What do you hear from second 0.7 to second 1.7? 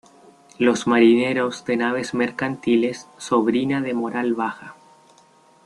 marineros